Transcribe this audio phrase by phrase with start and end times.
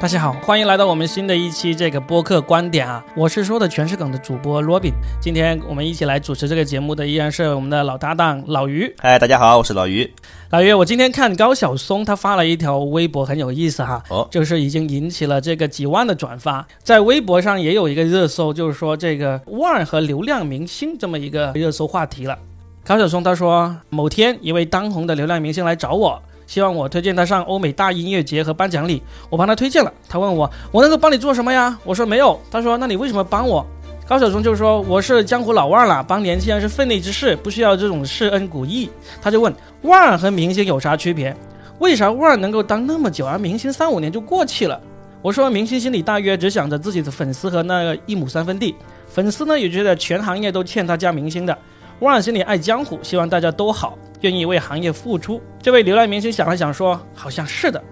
[0.00, 3.04] 大家好，欢迎来到我们新的一期这个播客观点啊！
[3.14, 4.90] 我是说的全是梗的主播罗宾。
[5.20, 8.90] 今天我们一起来主持这个节目的依然是我们的老搭档老于。
[8.98, 10.10] 嗨，大家好，我是老于。
[10.48, 22.38] 老于，我今天看高晓松他发了一条微博，很有意思哈，哦，就是已经引起了这个几万的转发，在微博上也有一个热搜，就是说这个腕儿和流量明星这么一个热搜话题了。
[22.86, 26.22] 高晓松他说，某天一位当红的流量明星来找我。
[26.50, 29.92] 希望我推荐他上欧美大音乐节和颁奖礼，我帮他推荐了。
[30.08, 31.78] 他问我，我能够帮你做什么呀？
[31.84, 32.36] 我说没有。
[32.50, 33.64] 他说，那你为什么帮我？
[34.04, 38.90] 高晓松就说，我是江湖老腕了，帮年轻人是分内之事，不需要这种施恩古义。
[39.22, 41.32] 他就问，腕和明星有啥区别？
[41.78, 44.80] 为啥腕能够当那么久，而明星三五年就过气了？
[45.22, 48.74] 我说，明星心里大约只想着自己的粉丝和那一亩三分地，
[49.06, 51.56] 粉丝呢也觉得全行业都欠他家明星的。
[52.00, 53.96] 腕儿心里爱江湖，希望大家都好。
[54.22, 55.40] 愿意为行业付出。
[55.62, 57.82] 这位流量明星想了想，说：“好像是的。”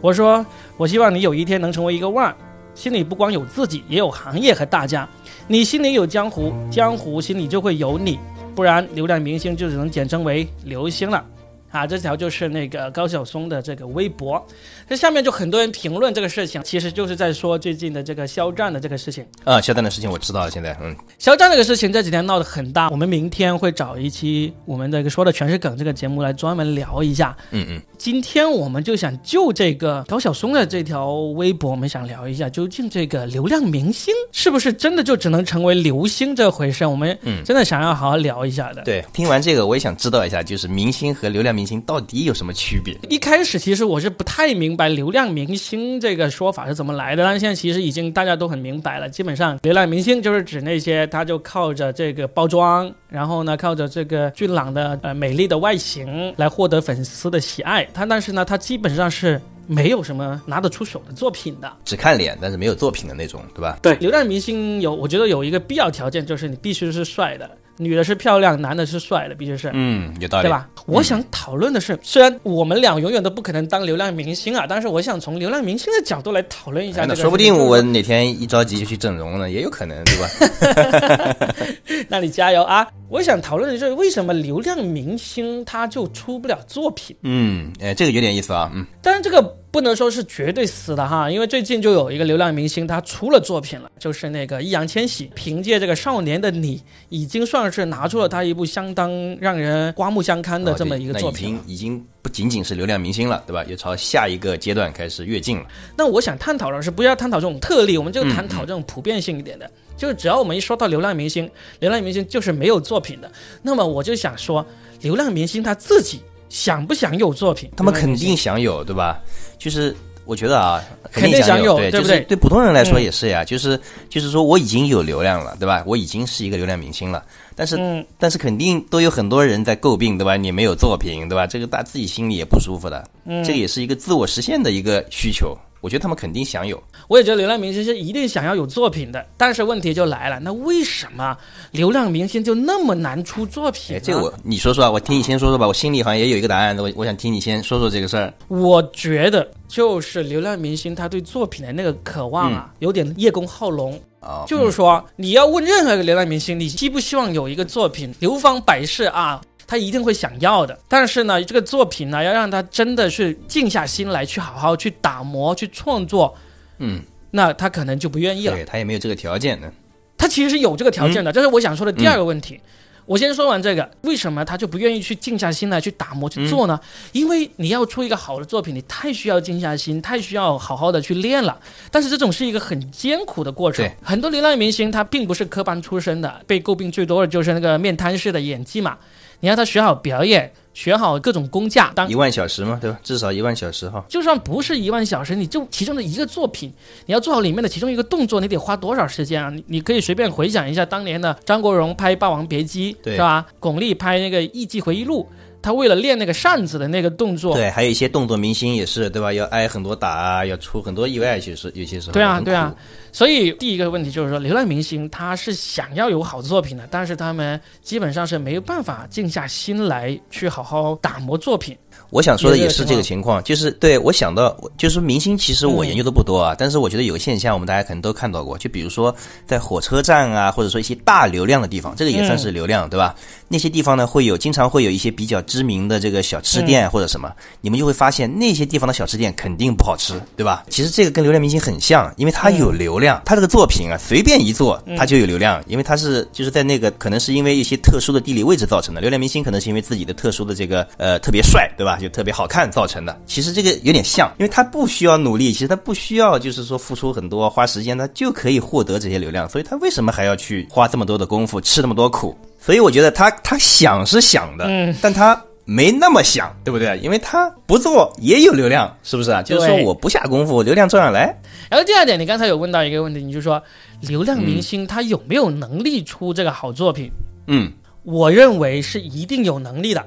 [0.00, 0.44] 我说
[0.76, 2.34] ：“我希望你有一天能成为一个腕，
[2.74, 5.08] 心里不光有自己，也有行业和大家。
[5.46, 8.18] 你心里有江湖，江湖心里就会有你，
[8.54, 11.24] 不然流量明星就只能简称为流星了。”
[11.70, 14.44] 啊，这条就是那个高晓松的这个微博，
[14.88, 19.60] 这下面就很多人评论这个事情，其实就是在说最近的这个肖战的这个事情啊。
[19.60, 27.36] 肖战的事情我知道了，现在嗯，肖战这个事情这几天闹得很大，我们明天会找一期我们这个说的全是梗这个节目来专门聊一下。
[27.50, 36.86] 嗯嗯，今天我们就想就这个高晓松的这条微博，我们想聊一下，究竟这个流量明星是不是真的就只能成为流星这回事？
[36.86, 38.82] 我们嗯真的想要好好聊一下的。
[38.84, 41.57] 对，听完这个我也想知道一下，就是明星和流量。
[41.58, 42.96] 明星到底有什么区别？
[43.10, 49.08] 一开始其实我是不太明白流量明星这个说法是怎么来的，但是现在其实已经大家都很明白了。
[49.08, 57.84] 基本上，流量明星就是指那些他就靠着这个包装，然后呢靠着这个俊朗的呃美丽的外形来获得粉丝的喜爱。
[57.92, 63.76] 他但是呢，他基本上是没有什么拿得出手的作品的，只看脸但是没有作品的那种，对吧？
[63.82, 67.50] 对，流量明星有，我觉得有一个必要条件就是你必须是帅的。
[67.78, 70.68] 女的是漂亮，男的是帅的，必须是，嗯，有道理，对吧？
[70.86, 77.04] 我想讨论的是，虽然我们俩永远都不可能当流量明星啊，但是我想从流量明星的角度来讨论一下。
[77.06, 81.36] 那说不定我哪天一着急就去整容了，也有可能，对吧？
[82.08, 82.86] 那你加油啊！
[83.08, 87.16] 我想讨论的是，为什么流量明星他就出不了作品？
[87.22, 88.84] 嗯，哎，这个有点意思啊，嗯。
[89.02, 96.78] 但是这个不能说是绝对死的哈，因为最近就有一个流量明星他出了作品了，就是那个易烊千玺，凭借这个《少年的你》，
[97.10, 101.48] 已经算是拿出了他一部相当让人刮目相看的这么一个作品。
[101.48, 103.62] 已经已经不仅仅是流量明星了，对吧？
[103.64, 105.66] 也朝下一个阶段开始跃进了。
[105.96, 109.70] 那我想探讨的是，不要探讨这种特例，我们就探讨这种普遍性一点的。
[109.98, 111.50] 就是只要我们一说到流量明星，
[111.80, 113.30] 流量明星就是没有作品的。
[113.62, 114.64] 那么我就想说，
[115.02, 117.70] 流量明星他自己想不想有作品？
[117.76, 119.20] 他们肯定想有，对吧？
[119.58, 119.94] 就是
[120.24, 120.82] 我觉得啊，
[121.12, 122.20] 肯定想有，对不对？
[122.20, 123.44] 对普通人来说也是呀。
[123.44, 125.82] 就是就是说我已经有流量了，对吧？
[125.86, 127.24] 我已经是一个流量明星了。
[127.54, 130.36] 但是但是肯定都有很多人在诟病，对吧？
[130.36, 131.46] 你没有作品，对吧？
[131.46, 133.04] 这个他自己心里也不舒服的。
[133.44, 135.56] 这个也是一个自我实现的一个需求。
[135.80, 141.36] 我觉得他们肯定想有，我也觉得流量明星是一定想要有作品的，但是问题就来了，那为什么
[141.70, 144.00] 流量明星就那么难出作品？
[144.02, 148.32] 这个我你说说啊，我听你先说说吧，我心里好像也有一个答案，我我想听你先说说这个事儿。
[148.48, 159.40] 我觉得就是流量明星他对作品的那个渴望啊，有点叶公好龙啊，就是说你要问任何一个流量明星，你希不希望有一个作品流芳百世啊？
[159.68, 166.34] 他一定会想要的，但是呢，这个作品呢，要让他真的是静下心来，去好好去打磨、去创作，
[166.78, 167.02] 嗯，
[167.32, 168.54] 那他可能就不愿意了。
[168.54, 169.70] 对他也没有这个条件呢。
[170.16, 172.58] 他其实是有这个条件的，这是我想说的第二个问题。
[173.04, 176.78] 我先说完这个，为什么他就不愿意去静下心来去打磨去做呢？
[177.12, 181.58] 因为你要出一个好的作品，你太需要静下心，太需要好好的去练了。
[181.90, 183.88] 但是这种是一个很艰苦的过程。
[184.02, 188.98] 很多流量明星他并不是科班出身的，被诟病最多的就是那个面瘫式的演技嘛。
[189.40, 192.98] 你让他学好表演，学好各种功架，当一万小时嘛，对吧？
[193.02, 194.04] 至少一万小时哈。
[194.08, 196.72] 就算不是一万小时，你就其中的一个作品，
[197.06, 199.50] 你要做好里面的其中一个动作，你得花多少时间啊？
[199.50, 203.46] 你你可以随便回想一下当年的张国荣拍《霸王别姬》，是吧？
[203.60, 205.28] 巩俐拍那个《艺伎回忆录》。
[205.60, 209.32] 他为了练那个扇子的那个动作，对，还有一些动作明星也是，对吧？
[209.32, 212.12] 要挨很多打啊，要出很多意外，其实有些时候。
[212.12, 212.74] 对啊，对啊。
[213.10, 221.76] 所以第一个问题就是说，流量明星他是想要有好作品的，但是他们基本上是没有办法静下心来去好好打磨作品。
[222.10, 229.14] 我想说的也是这个情况，就是对我想到，就是明星，其实我研究的不多啊，但是我觉得有个现象，我们大家可能都看到过，就比如说
[229.46, 233.14] 在火车站啊，或者说一些大流量的地方，这个也算是流量，对吧？
[233.46, 240.64] 那些地方呢，会有经常会有一些比较知名的这个小吃店或者什么，你们就会发现那些地方的小吃店肯定不好吃，对吧？
[240.70, 251.98] 其实这个跟流量明星很像，因为他有流量，他这个作品啊，随便一做他就有流量，因为他是就是在那个可能是因为一些特殊的地理位置造成的，流量明星可能是因为自己的特殊的这个呃特别帅，对吧？
[251.98, 262.36] 就特别好看造成的，其实这个有点像，因为他不需要努力，其实他不需要就是说付出很多花时间，他就可以获得这些流量，所以他为什么还要去花这么多的功夫，吃那么多苦？
[262.60, 266.98] 所以我觉得他他想是想的，嗯，但他没那么想，对不对？
[266.98, 269.42] 因为他不做也有流量，是不是啊？
[269.42, 271.34] 就是说我不下功夫，流量照样来。
[271.70, 273.62] 然后第二点，你刚才有问到一个问题，你就说
[274.00, 277.10] 流量明星他有没有能力出这个好作品？
[277.46, 277.70] 嗯，
[278.02, 280.04] 我认为是一定有能力的。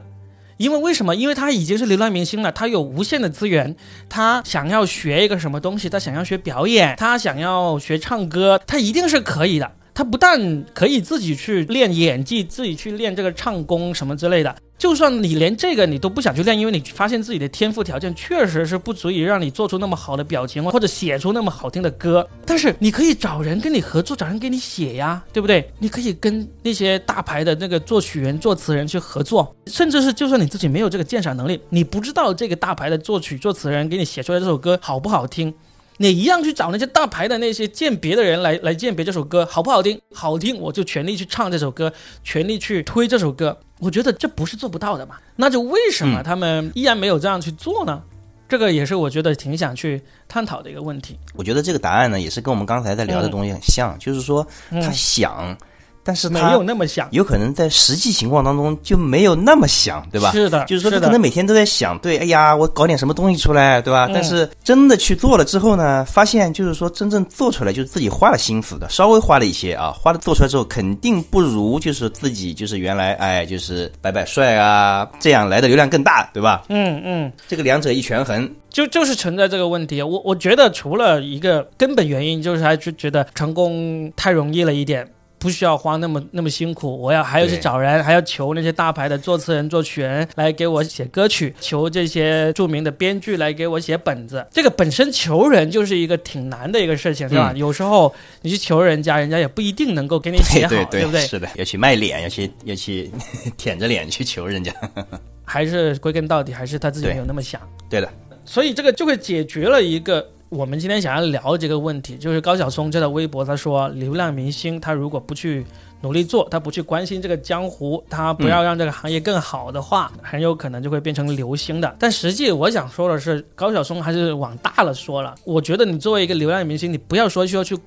[0.62, 1.16] 因为为什么？
[1.16, 3.76] 因为他已经是流量明星了，他有无限的资源。
[4.08, 9.72] 他想要学一个什么东西，他想要学表演，他想要学唱歌，他一定是可以的。
[9.94, 14.56] 他不但可以自己去练演技，自己去练这个唱功什么之类的。
[14.78, 25.72] 就算你连这个你都不想去练，因为你发现自己的天赋条件确实是不足以让你做出那么好的表情或者写出那么好听的歌，但是你可以找人跟你合作，找人给你写呀，对不对？
[25.78, 35.54] 你可以跟那些大牌的那个作曲人、作词人去合作，甚至是就算你自己没有这个鉴赏能力，你不知道这个大牌的作曲作词人给你写出来这首歌好不好听。
[36.02, 41.94] 你一样去找那些大牌的那些鉴别的人来来鉴别这首歌好不好听，好听我就全力去唱这首歌，
[42.24, 43.56] 全力去推这首歌。
[43.78, 45.18] 我觉得这不是做不到的嘛？
[45.36, 48.02] 那就为什么他们依然没有这样去做呢？
[48.50, 51.20] 这个也是我觉得挺想去探讨的一个问题。
[51.36, 55.56] 我觉得这个答案呢，也是跟我们刚才在聊的东西很像，就是说他想。
[56.04, 60.32] 但是他没有那么想，有可能在实际情况当中就没有那么想，对吧？
[60.32, 64.10] 是的，就是说他可能每天都在想，对，哎呀，我搞点什么东西出来，对吧？
[64.14, 76.64] 但是真的去做了之后呢，发现就是说真正做出来就是自己花了心思的，稍微花了一些啊，花了做出来之后肯定不如就是自己就是原来哎就是摆摆帅啊这样来的流量更大，对吧？
[76.70, 80.02] 嗯嗯，这个两者一权衡，就就是存在这个问题。
[80.02, 85.08] 我我觉得除了一个根本原因，就是还是觉得成功太容易了一点。
[85.42, 94.46] 不需要花那么那么辛苦，我要还要去找人，还要求那些大牌的作词人、作曲人来给我写歌曲，求这些著名的编剧来给我写本子。
[94.52, 97.52] 这个本身求人就是一个挺难的一个事情，是吧？
[97.56, 101.22] 有时候你去求人家，人家也不一定能够给你写好，对不对？
[101.22, 103.10] 是的，要去卖脸，要去要去
[103.58, 104.72] 舔着脸去求人家。
[105.44, 107.60] 还是归根到底，还是他自己没有那么想。
[107.90, 108.08] 对的，
[108.46, 110.24] 所以这个就会解决了一个。
[110.52, 115.66] 我们今天想要聊这个问题，就是高晓松在的微博他说，流量明星他如果不去
[116.02, 121.96] 努力做，他不去关心这个江湖，他不要让这个行业更好的话，很有可能就会变成流星的。
[121.98, 125.34] 但实际我想说的是，高晓松还是往大了说了。
[125.46, 127.80] 我觉得你作为一个流量明星，你不要说需要去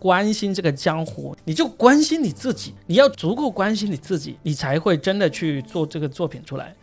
[0.00, 6.74] 关心这个江湖，你就关心你自己，你要足够关心你自己，你才会真的去做这个作品出来。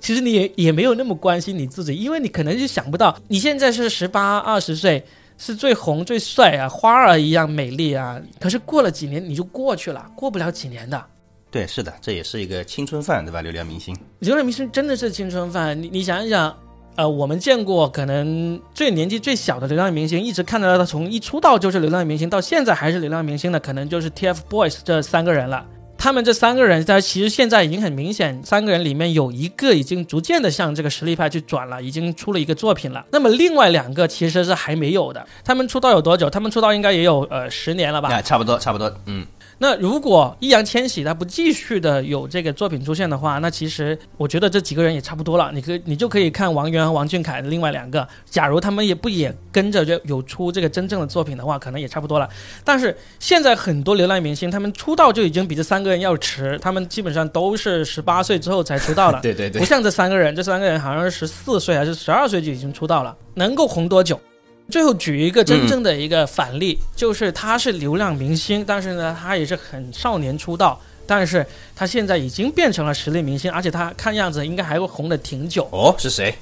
[0.00, 5.04] 其实你也也没有那么关心你自己，因为你可能就想不到，你现在是十八二十岁，
[5.36, 8.20] 是最红最帅啊，花儿一样美丽啊。
[8.40, 11.04] 可是过了几年你就过去了，过不了几年的。
[11.50, 13.40] 对，是的，这也是一个青春饭，对吧？
[13.40, 15.80] 流量明星，流量明星真的是青春饭。
[15.82, 16.54] 你你想一想，
[16.94, 25.64] 呃，我们见过可能最年纪最小的流量明星，一直看到他从一出道就是流量明星，到现在还是流量明星的，可能就是 TFBOYS 这三个人了。
[25.98, 33.04] 他们这三个人，他其实现在已经很明显，三个人里面有一个已经逐渐的向这个实力派去转了，已经出了一个作品了。
[33.10, 35.26] 那么另外两个其实是还没有的。
[35.44, 36.30] 他们出道有多久？
[36.30, 38.22] 他们出道应该也有呃十年了吧？
[38.22, 39.26] 差不多，差不多，嗯。
[39.60, 45.50] 那如果易烊千玺他不继续的有这个作品出现的话，那其实我觉得这几个人也差不多了。
[45.52, 52.28] 你可你就可以看王源和王俊凯的另外两个，假如他们也不也跟着就有出这个真正的作品的话，可能也差不多了。
[52.62, 59.20] 但是现在很多流量明星，他们出道就已经比这三个人要迟，他们基本上都是十八岁之后才出道的。
[59.20, 64.20] 对对对，不像这三个人，这三个人好像是十四岁还是十二岁就已经出道了，能够红多久？
[64.70, 71.44] 最后举一个真正的一个反例，就是他是流量明星，但是呢，他也是很少年出道，但是
[71.74, 75.66] 他现在已经变成了实力明星，而且他看样子应该还会红的挺久。
[75.72, 76.34] 哦，是谁？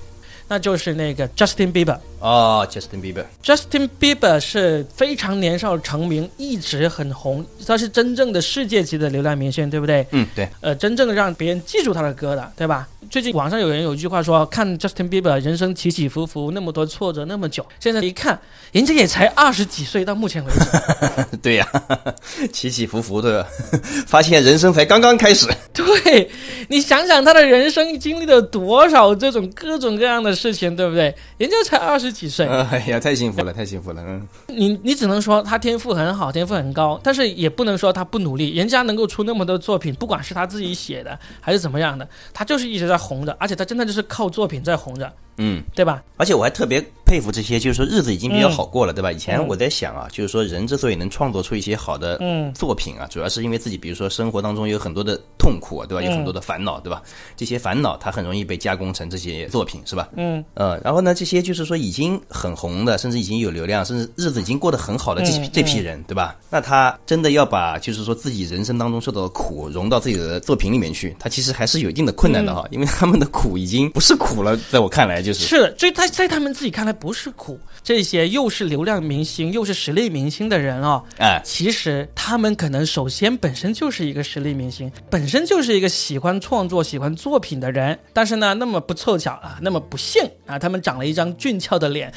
[0.49, 1.99] 那就是那个 Justin Bieber。
[2.27, 3.25] 哦，Justin Bieber。
[3.41, 10.05] Justin Bieber 是非常年少成名，一直很红，他是真正的世界级的流量明星，对不对？
[10.11, 10.49] 嗯，对。
[10.61, 12.89] 呃，真正让别人记住他的歌的，对吧？
[13.09, 18.37] 最近网上有人有一句话说，看 Justin Bieber 人生起起伏伏，那么多挫折那么久，现在一看，
[18.73, 21.37] 人家也才二十几岁，到目前为止。
[21.41, 21.69] 对呀，
[22.53, 23.47] 起起伏伏的，
[24.09, 25.47] 发现人生才刚刚开始。
[25.73, 26.29] 对
[26.67, 31.15] 你想想，他的人生经历了多少这种各种各样的事情，对不对？
[31.39, 32.47] 人家才二十几岁。
[32.47, 34.03] 哎呀，太幸福了，太幸福了。
[34.07, 38.51] 嗯，你你只能说他天赋很好，天赋很高，但是也不能说他不努力。
[38.57, 45.13] 人家能够出那么多作品，不管是他自己写的还是怎么样的，他就是一直在红着，而且他真的就是靠作品在红着。
[45.39, 46.03] 嗯，对吧？
[46.17, 49.13] 而且我还特别佩服这些，就是说日子已经比较好过了，对吧？
[49.13, 52.19] 以前我在想啊，就是说人之所以能创作出一些好的
[52.55, 56.03] 作品啊，主要是因为自己，比如说生活当中有很多的痛苦，对吧？
[56.03, 57.03] 有很多的烦恼，对吧？
[57.37, 60.09] 这些烦恼它很容易被加工成这些作品，是吧？
[60.17, 66.37] 嗯呃，然后呢，这些就是说已经很红的，甚至已经有流量，甚至日子已经过得很好的这这批人，对吧？
[66.51, 75.33] 那他真的要把就是说自己人生当中受到的苦融到自己的作品里面去，他其实还是有一定的困难的哈，因为他们的苦已经不是苦了，在我看来就。
[75.33, 92.13] 是的，所以他在他们自己看来不是苦，这些又是流量明星又是实力明星的人哦，哎，其实他们可能首先本身就是一个实力明星，本身就是一个喜欢创作、喜欢作品的人，但是呢，那么不凑巧啊，那么不幸啊，他们长了一张俊俏的脸，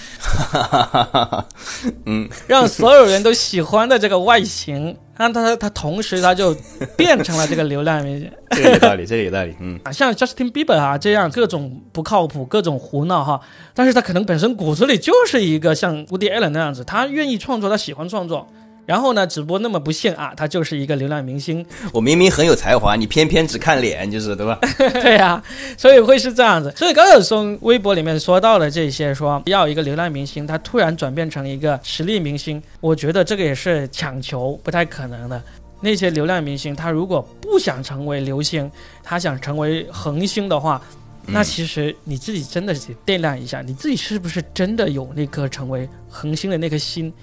[2.05, 4.95] 嗯，让所有人都喜欢的这个外形。
[5.21, 6.55] 那他他同时他就
[6.95, 13.41] 变成了这个流量明星， 这个有道理，这个有道理，嗯啊， 像 Justin Bieber 啊这样各种不靠谱、各种胡闹哈，
[13.73, 18.47] 但是他可能本身骨子里就是一个像 Woody Allen 那样子，他愿意创作，他喜欢创作。
[18.89, 19.27] 然后呢？
[19.27, 21.63] 只不过那么不幸啊，他就是一个流量明星。
[21.93, 24.58] 我明明很有才华，你偏偏只看脸，就是对吧？
[24.91, 25.39] 对呀，
[25.77, 26.74] 所以会是这样子。
[26.75, 35.39] 所以高晓松微博里面说到了这些，说要一个流量明星，他突然转变成一个实力明星，我觉得这个也是强求，不太可能的。
[35.81, 38.72] 那些流量明星，他如果不想成为流星，
[39.03, 40.81] 他想成为恒星的话，
[41.27, 47.13] 那其实你自己真的得掂量一下，你自己是不是真的有那颗成为恒星的那颗心。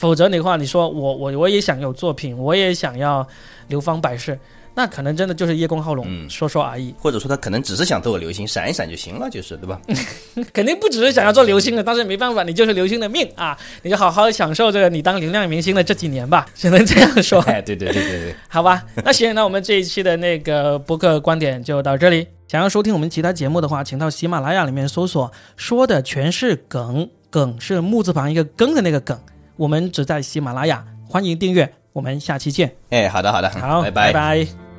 [0.00, 3.26] 否则的话，你说我我我也想有作品，我也想要
[3.68, 4.38] 流芳百世，
[4.74, 6.94] 那可能真的就是叶公好龙，说说而已。
[6.98, 9.78] 或者说他可能只是想做个流星，闪一闪就行了，就是对吧？
[10.54, 13.54] 肯定不只是想要做流星的，但是没办法，你就是流星的命啊！
[13.82, 17.38] 你就好好享受这个你当流量明星的这几年吧，只能这样说。
[17.44, 22.26] 哎，对对对对对，好吧，那行，那我们这一期的那个播客观点就到这里。
[22.48, 29.20] 想要收听我们其他节目的话，请到喜马拉雅里面搜索“说的全是梗”，梗是木字旁一个更的那个梗。
[29.60, 32.74] 我们只在喜马拉雅，欢迎订阅，我们下期见。
[32.88, 34.69] 哎，好的好的，好，拜拜拜。